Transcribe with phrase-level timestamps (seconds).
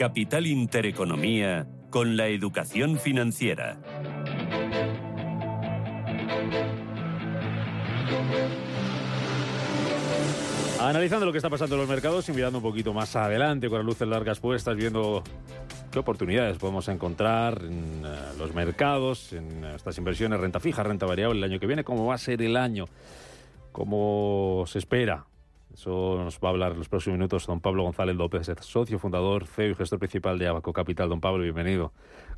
[0.00, 3.78] Capital Intereconomía con la educación financiera.
[10.80, 13.76] Analizando lo que está pasando en los mercados y mirando un poquito más adelante con
[13.76, 15.22] las luces largas puestas, viendo
[15.92, 18.08] qué oportunidades podemos encontrar en eh,
[18.38, 22.14] los mercados, en estas inversiones, renta fija, renta variable el año que viene, cómo va
[22.14, 22.86] a ser el año,
[23.70, 25.26] cómo se espera.
[25.72, 29.46] Eso nos va a hablar en los próximos minutos don Pablo González López, socio fundador,
[29.46, 31.08] CEO y gestor principal de Abaco Capital.
[31.08, 31.92] Don Pablo, bienvenido.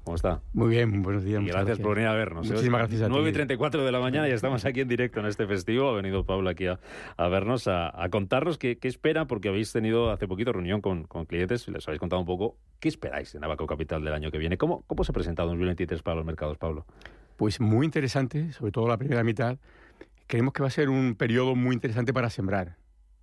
[0.04, 0.40] ¿Cómo está?
[0.52, 1.42] Muy bien, buenos días.
[1.42, 2.46] Y gracias, por venir a vernos.
[2.46, 2.50] ¿eh?
[2.50, 5.26] Muchísimas gracias a 9 y 34 de la mañana y estamos aquí en directo en
[5.26, 5.88] este festivo.
[5.88, 6.78] Ha venido Pablo aquí a,
[7.28, 11.66] vernos, a, contarnos qué, qué, espera, porque habéis tenido hace poquito reunión con, con clientes
[11.68, 14.58] y les habéis contado un poco qué esperáis en Abaco Capital del año que viene.
[14.58, 16.84] ¿Cómo, cómo se ha presentado 2023 para los mercados, Pablo?
[17.36, 19.58] Pues muy interesante, sobre todo la primera mitad.
[20.26, 22.81] Creemos que va a ser un periodo muy interesante para sembrar.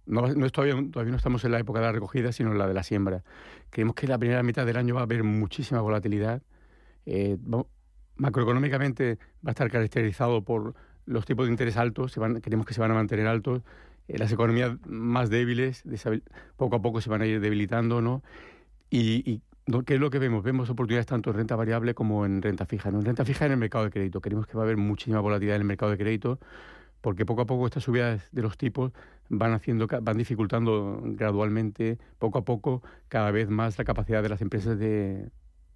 [0.09, 2.67] No, no todavía, todavía no estamos en la época de la recogida, sino en la
[2.67, 3.23] de la siembra.
[3.69, 6.41] Creemos que la primera mitad del año va a haber muchísima volatilidad
[7.05, 7.37] eh,
[8.17, 12.73] macroeconómicamente va a estar caracterizado por los tipos de interés altos, se van, creemos que
[12.73, 13.63] se van a mantener altos,
[14.07, 15.83] eh, las economías más débiles
[16.55, 18.21] poco a poco se van a ir debilitando, ¿no?
[18.91, 19.41] Y,
[19.85, 20.43] ¿qué es lo que vemos?
[20.43, 22.89] Vemos oportunidades tanto en renta variable como en renta fija.
[22.89, 24.19] En renta fija en el mercado de crédito.
[24.19, 26.39] Creemos que va a haber muchísima volatilidad en el mercado de crédito
[27.01, 28.91] porque poco a poco estas subidas de los tipos
[29.29, 34.41] van haciendo van dificultando gradualmente poco a poco cada vez más la capacidad de las
[34.41, 35.29] empresas de,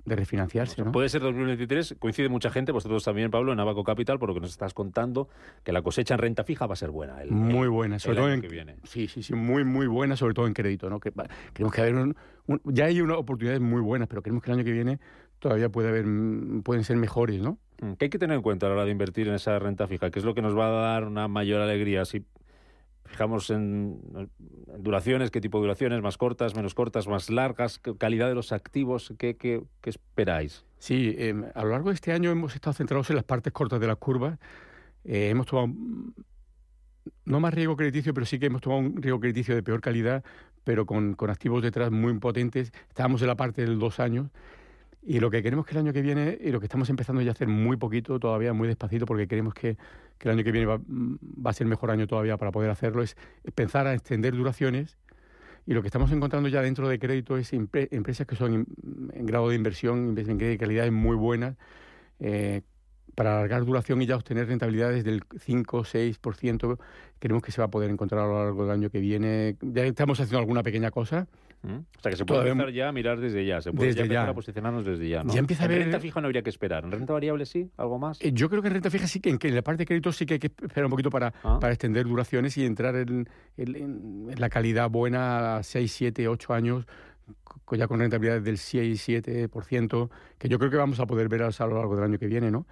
[0.06, 0.84] de refinanciarse.
[0.84, 0.92] ¿no?
[0.92, 4.42] Puede ser 2023, coincide mucha gente, vosotros también, Pablo, en Abaco Capital, por lo que
[4.42, 5.30] nos estás contando,
[5.64, 7.16] que la cosecha en renta fija va a ser buena.
[7.30, 8.76] muy buena, sobre todo en, que viene.
[8.84, 10.90] Sí, sí, sí, muy, muy buena, sobre todo en crédito.
[10.90, 11.00] ¿no?
[11.00, 12.16] Que, que haber
[12.66, 15.00] ya hay unas oportunidades muy buenas, pero creemos que el año que viene
[15.40, 16.06] todavía puede haber,
[16.64, 17.58] pueden ser mejores, ¿no?
[17.82, 19.88] Mm, ¿Qué hay que tener en cuenta a la hora de invertir en esa renta
[19.88, 20.10] fija?
[20.10, 22.06] ¿Qué es lo que nos va a dar una mayor alegría?
[22.06, 22.26] Si
[23.06, 24.00] fijamos en,
[24.80, 29.14] duraciones, qué tipo de duraciones, más cortas, menos cortas, más largas, calidad de los activos,
[29.18, 30.66] ¿qué, qué, qué esperáis?
[30.80, 33.80] Sí, em, a lo largo de este año hemos estado centrados en las partes cortas
[33.80, 34.38] de la curva.
[35.04, 35.74] Eh, hemos tomado
[37.26, 40.24] no más riesgo crediticio, pero sí que hemos tomado un riesgo crediticio de peor calidad,
[40.64, 42.72] pero con, con activos detrás muy potentes.
[42.90, 44.30] Estábamos en la parte del dos años
[45.06, 47.32] y lo que queremos que el año que viene, y lo que estamos empezando ya
[47.32, 49.78] a hacer muy poquito, todavía muy despacito, porque queremos que,
[50.22, 50.80] el año que viene va,
[51.50, 53.18] a ser mejor año todavía para poder hacerlo, es
[53.54, 54.98] pensar a extender duraciones.
[55.66, 58.66] Y lo que estamos encontrando ya dentro de crédito es empresas que son
[59.14, 61.58] en, grado de inversión, en calidad muy buenas,
[62.20, 62.62] eh,
[63.16, 66.78] para alargar duración y ya obtener rentabilidades del 5 o 6%,
[67.20, 69.56] creemos que se va a poder encontrar a lo largo del año que viene.
[69.62, 71.28] Ya estamos haciendo alguna pequeña cosa.
[71.62, 71.76] ¿Mm?
[71.98, 74.30] O sea que se puede empezar ya a mirar desde ya, se puede ya empezar
[74.30, 75.24] a posicionarnos desde ya.
[75.24, 75.34] ¿no?
[75.34, 75.78] ya empieza a ver...
[75.78, 78.20] En renta fija no habría que esperar, en renta variable sí, algo más.
[78.22, 80.26] Eh, yo creo que en renta fija sí que en, la parte de crédito sí
[80.26, 81.60] que hay que esperar un poquito para, ah.
[81.62, 86.86] para extender duraciones y entrar en, la calidad buena a 6, 7, 8 años
[87.78, 91.50] ya con rentabilidades del 6, 7%, que yo creo que vamos a poder ver a
[91.66, 92.66] lo largo del año que viene, ¿no?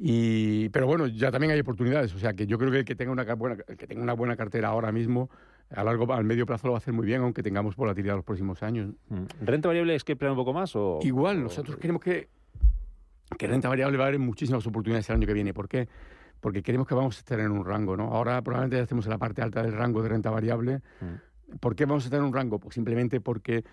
[0.00, 2.14] Y, pero bueno, ya también hay oportunidades.
[2.14, 4.36] O sea, que yo creo que el que tenga una buena, que tenga una buena
[4.36, 5.28] cartera ahora mismo,
[5.74, 8.24] a largo, al medio plazo lo va a hacer muy bien, aunque tengamos volatilidad los
[8.24, 8.94] próximos años.
[9.08, 9.24] Mm.
[9.40, 10.74] ¿Renta variable es que esperar un poco más?
[10.76, 12.28] O, Igual, nosotros queremos que,
[13.36, 15.52] que renta variable va a haber muchísimas oportunidades el año que viene.
[15.52, 15.88] ¿Por qué?
[16.40, 18.14] Porque queremos que vamos a estar en un rango, ¿no?
[18.14, 20.80] Ahora probablemente ya estemos en la parte alta del rango de renta variable.
[21.00, 21.27] Mm.
[21.60, 22.58] ¿Por qué vamos a en un rango?
[22.58, 23.64] Pues simplemente porque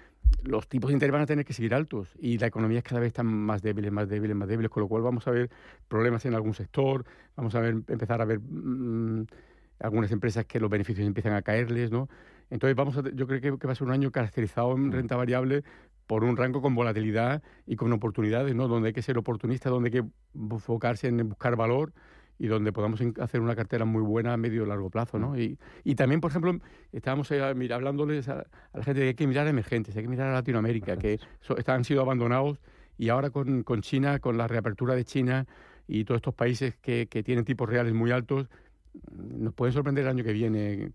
[0.44, 3.08] los tipos de interés van a tener que seguir altos y la economía cada vez
[3.08, 5.50] está más débiles, más débiles, más débiles, con lo cual vamos a ver
[5.88, 9.26] problemas en algún sector, vamos a ver, empezar a ver mm,
[9.80, 12.08] algunas empresas que los beneficios empiezan a caerles, ¿no?
[12.50, 14.92] Entonces vamos a, yo creo que, va a ser un año caracterizado en mm.
[14.92, 15.64] renta variable
[16.08, 18.68] por un rango con volatilidad y con oportunidades, ¿no?
[18.68, 21.92] Donde hay que ser oportunista, donde hay que enfocarse en buscar valor
[22.38, 25.40] y donde podamos hacer una cartera muy buena a medio y largo plazo, ¿no?
[25.40, 26.60] Y, y también, por ejemplo,
[26.92, 30.10] estábamos eh, hablándoles a, la gente de que hay que mirar a emergentes, hay que
[30.10, 31.20] mirar a Latinoamérica, que
[31.66, 32.60] han sido abandonados
[32.98, 35.46] y ahora con, con, China, con la reapertura de China
[35.88, 38.48] y todos estos países que, que tienen tipos reales muy altos,
[39.12, 40.92] nos pueden sorprender el año que viene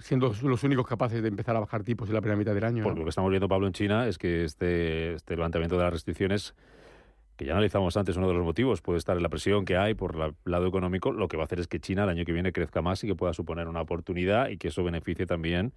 [0.00, 2.82] siendo los únicos capaces de empezar a bajar tipos en la primera mitad del año.
[2.82, 5.92] Porque lo que estamos viendo, Pablo, en China es que este, este levantamiento de las
[5.92, 6.54] restricciones
[7.36, 9.94] que ya analizamos antes, uno de los motivos puede estar en la presión que hay
[9.94, 12.32] por el lado económico, lo que va a hacer es que China el año que
[12.32, 15.72] viene crezca más y que pueda suponer una oportunidad y que eso beneficie también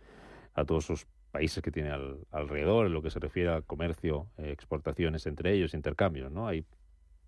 [0.54, 1.92] a todos los países que tiene
[2.32, 6.48] alrededor en lo que se refiere a comercio, eh, exportaciones entre ellos, intercambios, ¿no?
[6.48, 6.66] Hay,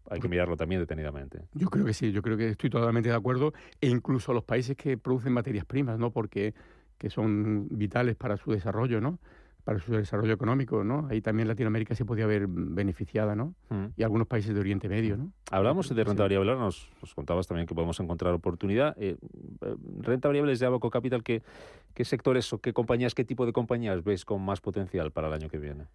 [0.10, 1.42] hay que mirarlo también detenidamente.
[1.54, 4.76] Yo creo que sí, yo creo que estoy totalmente de acuerdo, e incluso los países
[4.76, 6.12] que producen materias primas, ¿no?
[6.12, 6.54] Porque
[6.98, 9.20] que son vitales para su desarrollo, ¿no?
[9.64, 11.08] Para su desarrollo económico, ¿no?
[11.10, 13.54] Ahí también Latinoamérica se podía ver beneficiada, ¿no?
[13.70, 13.86] Mm.
[13.96, 15.32] Y algunos países de Oriente Medio, ¿no?
[15.52, 18.96] Hablamos de renta variable, nos, nos, contabas también que podemos encontrar oportunidad.
[19.00, 19.18] Eh,
[19.62, 21.44] eh, renta variable de Abaco Capital, ¿qué,
[21.94, 25.34] ¿qué sectores o qué compañías, qué tipo de compañías ves con más potencial para el
[25.34, 25.86] año que viene?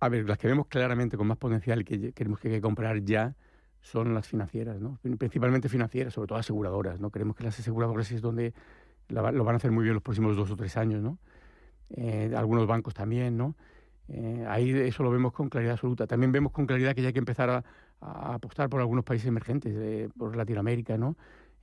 [0.00, 3.36] A ver, las que vemos claramente con más potencial y que queremos que, comprar ya
[3.80, 4.98] son las financieras, ¿no?
[5.18, 7.10] Principalmente financieras, sobre todo aseguradoras, ¿no?
[7.10, 8.54] Creemos que las aseguradoras es donde
[9.08, 11.18] lo van a hacer muy bien los próximos dos o tres años, ¿no?
[11.96, 13.54] Eh, algunos bancos también, ¿no?
[14.08, 16.06] Eh, ahí eso lo vemos con claridad absoluta.
[16.06, 17.64] También vemos con claridad que ya hay que empezar a,
[18.00, 21.16] apostar por algunos países emergentes, por Latinoamérica, ¿no?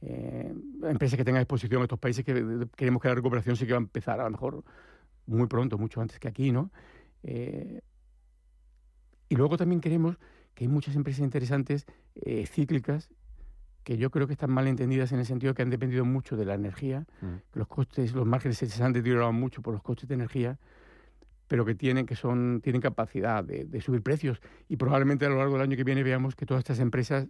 [0.04, 0.52] Eh,
[0.84, 2.34] empresas que tengan exposición a estos países que
[2.76, 4.64] queremos que la recuperación sí que va a empezar a lo mejor
[5.28, 6.72] muy pronto, mucho antes que aquí, ¿no?
[7.24, 7.82] Eh,
[9.30, 10.18] y luego también queremos
[10.56, 11.86] que hay muchas empresas interesantes
[12.16, 13.10] eh, cíclicas
[13.84, 16.46] que yo creo que están mal entendidas en el sentido que han dependido mucho de
[16.46, 17.52] la energía, mm.
[17.52, 20.60] que los costes, los márgenes se han deteriorado mucho por los costes de energía,
[21.48, 24.42] pero que tienen, que son, tienen capacidad de, de subir precios.
[24.70, 27.28] Y probablemente a lo largo del año que viene veamos que todas estas empresas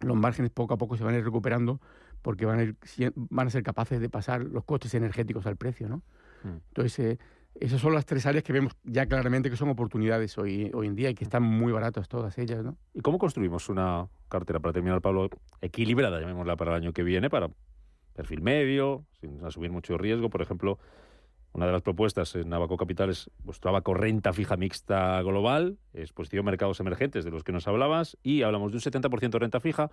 [0.00, 1.80] los márgenes poco a poco se van a ir recuperando
[2.22, 2.76] porque van a, ir,
[3.14, 5.98] van a ser capaces de pasar los costes energéticos al precio, ¿no?
[6.42, 6.56] Mm.
[6.68, 7.18] Entonces, eh,
[7.60, 10.94] esas son las tres áreas que vemos ya claramente que son oportunidades hoy, hoy en
[10.94, 12.76] día y que están muy baratas todas ellas, ¿no?
[12.94, 15.28] ¿Y cómo construimos una cartera, para terminar, Pablo,
[15.60, 17.48] equilibrada, llamémosla, para el año que viene, para
[18.14, 20.30] perfil medio, sin asumir mucho riesgo?
[20.30, 20.78] Por ejemplo,
[21.52, 26.44] una de las propuestas en Abaco Capital es vuestro Abaco Renta Fija Mixta Global, exposición
[26.44, 29.90] mercados emergentes de los que nos hablabas, y hablamos de un 70% renta fija,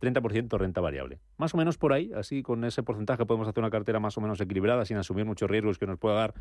[0.00, 1.20] 30% renta variable.
[1.36, 4.20] Más o menos por ahí, así con ese porcentaje podemos hacer una cartera más o
[4.20, 6.34] menos equilibrada, sin asumir muchos riesgos que nos pueda dar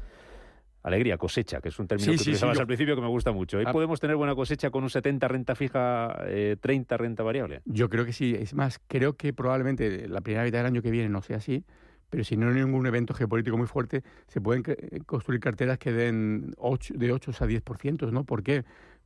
[0.84, 3.60] alegría, cosecha, que es un término que utilizabas al principio que me gusta mucho.
[3.62, 3.72] ¿Y ah.
[3.72, 6.16] podemos tener buena cosecha con un 70 renta fija,
[6.60, 7.62] 30 eh, renta variable?
[7.66, 8.36] Yo creo que sí.
[8.38, 11.64] Es más, creo que probablemente la primera mitad del año que viene no sea así
[12.14, 15.92] pero si no hay ningún evento geopolítico muy fuerte, se pueden eh, construir carteras que
[15.92, 18.24] den 8, de 8 a 10%, ¿no?
[18.24, 18.66] ¿Por qué?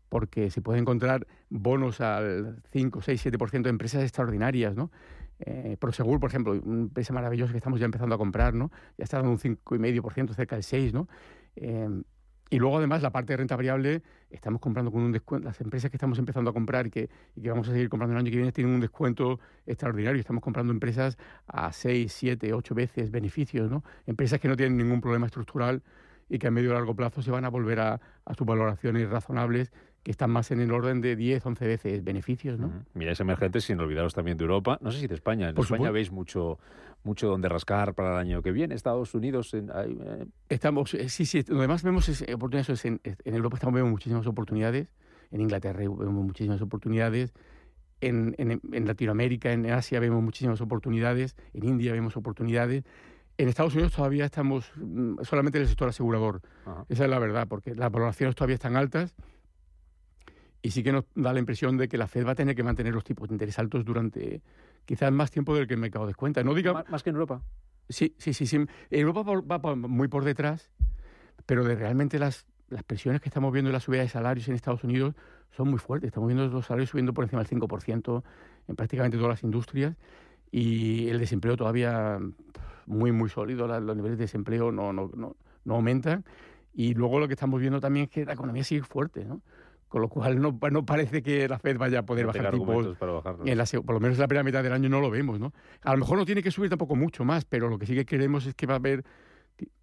[0.09, 4.91] Porque se pueden encontrar bonos al 5, 6, 7% de empresas extraordinarias, ¿no?
[5.39, 8.71] Eh, Prosegur, por ejemplo, una empresa maravillosa que estamos ya empezando a comprar, ¿no?
[8.97, 11.07] Ya está dando un 5,5%, cerca del 6%, ¿no?
[11.57, 11.89] Eh,
[12.49, 15.45] y luego, además, la parte de renta variable, estamos comprando con un descuento.
[15.45, 18.13] Las empresas que estamos empezando a comprar y que, y que vamos a seguir comprando
[18.13, 20.19] el año que viene tienen un descuento extraordinario.
[20.19, 21.17] Estamos comprando empresas
[21.47, 23.83] a 6, 7, 8 veces beneficios, ¿no?
[24.05, 25.83] Empresas que no tienen ningún problema estructural
[26.29, 29.09] y que a medio y largo plazo se van a volver a, a sus valoraciones
[29.09, 29.71] razonables
[30.07, 32.57] que están más en el orden de 10, 11 veces beneficios.
[32.57, 32.71] ¿no?
[32.93, 34.77] Mira, es emergente sin olvidaros también de Europa.
[34.79, 35.49] No sé si de España.
[35.49, 36.59] En España veis mucho,
[37.03, 38.73] mucho donde rascar para el año que viene.
[38.73, 39.53] Estados Unidos.
[39.53, 40.25] En, eh.
[40.47, 41.43] Estamos, eh, sí, sí.
[41.49, 42.85] Lo demás vemos es, oportunidades.
[42.85, 44.87] En, en Europa estamos viendo muchísimas oportunidades.
[45.29, 47.33] En Inglaterra vemos muchísimas oportunidades.
[47.99, 51.35] En, en, Latinoamérica, en Asia vemos muchísimas oportunidades.
[51.53, 52.85] En India vemos oportunidades.
[53.37, 56.39] En Estados Unidos todavía estamos mm, solamente en el sector asegurador.
[56.87, 59.13] Esa es la verdad, porque las valoraciones todavía están altas
[60.67, 62.61] y sí que nos da la impresión de que la Fed va a tener que
[62.61, 64.41] mantener los tipos de interés altos durante
[64.83, 66.43] quizás más tiempo del que el mercado descuenta.
[66.43, 67.41] No diga, más, que en Europa.
[67.87, 68.45] Sí, sí, sí.
[68.45, 68.65] sí.
[68.89, 70.69] Europa va muy por detrás,
[71.45, 74.55] pero de realmente las, las presiones que estamos viendo en la subida de salarios en
[74.55, 75.15] Estados Unidos
[75.55, 76.09] son muy fuertes.
[76.09, 78.23] Estamos viendo los salarios subiendo por encima del 5%
[78.67, 79.95] en prácticamente todas las industrias
[80.51, 82.19] y el desempleo todavía
[82.87, 83.67] muy, muy sólido.
[83.79, 86.25] los niveles de desempleo no, no, no, no aumentan.
[86.73, 89.41] Y luego lo que estamos viendo también es que la economía sigue fuerte, ¿no?
[89.87, 92.97] Con lo cual no, no parece que la Fed vaya a poder bajar tipos.
[92.97, 95.39] Para en la, por lo menos en la primera mitad del año no lo vemos,
[95.39, 95.53] ¿no?
[95.81, 98.05] A lo mejor no tiene que subir tampoco mucho más, pero lo que sí que
[98.05, 99.05] queremos es que va a haber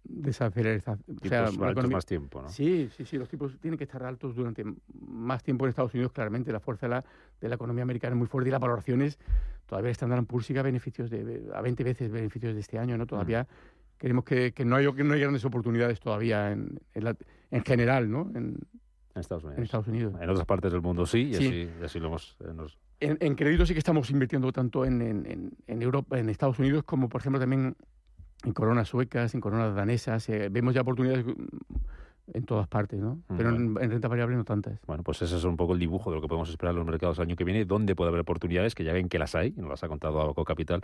[0.03, 1.03] desaceleración.
[1.23, 1.49] O sea,
[1.89, 2.49] más tiempo, ¿no?
[2.49, 3.17] Sí, sí, sí.
[3.17, 4.63] Los tipos tienen que estar altos durante
[4.93, 6.11] más tiempo en Estados Unidos.
[6.11, 7.05] Claramente la fuerza de la,
[7.41, 9.19] de la economía americana es muy fuerte y las valoraciones
[9.65, 13.07] todavía están dando siga beneficios de a 20 veces beneficios de este año, ¿no?
[13.07, 13.97] Todavía mm.
[13.97, 17.17] queremos que, que, no hay, que no hay grandes oportunidades todavía en, en,
[17.51, 18.31] en general, ¿no?
[18.35, 18.59] En,
[19.15, 19.57] en Estados Unidos.
[19.57, 20.13] En Estados Unidos.
[20.21, 22.37] En otras partes del mundo sí, y, Así, lo hemos...
[22.99, 25.01] Eh, en, crédito sí que estamos invirtiendo tanto en,
[25.67, 27.75] en, Europa, en Estados Unidos, como por ejemplo también
[28.43, 30.27] en coronas suecas, en coronas danesas.
[30.29, 31.25] Eh, vemos ya oportunidades
[32.33, 33.19] en todas partes, ¿no?
[33.37, 34.79] Pero en, renta variable no tantas.
[34.85, 36.87] Bueno, pues ese es un poco el dibujo de lo que podemos esperar en los
[36.87, 39.53] mercados el año que viene, dónde puede haber oportunidades, que ya ven que las hay,
[39.55, 40.81] y nos las ha contado Abaco Capital.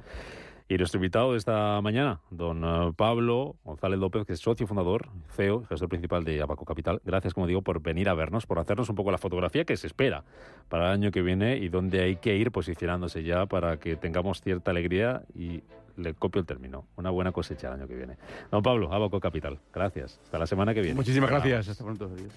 [0.72, 5.10] Y nuestro invitado de esta mañana, don eh, Pablo González López, que es socio fundador,
[5.36, 7.02] CEO, gestor principal de Abaco Capital.
[7.04, 9.88] Gracias, como digo, por venir a vernos, por hacernos un poco la fotografía que se
[9.88, 10.24] espera
[10.70, 14.40] para el año que viene y dónde hay que ir posicionándose ya para que tengamos
[14.40, 15.62] cierta alegría y
[15.98, 16.86] le copio el término.
[16.96, 18.16] Una buena cosecha el año que viene.
[18.50, 19.60] Don Pablo, Abaco Capital.
[19.74, 20.22] Gracias.
[20.24, 20.96] Hasta la semana que viene.
[20.96, 21.68] Muchísimas gracias.
[21.68, 22.06] Hasta pronto.
[22.06, 22.32] Adiós.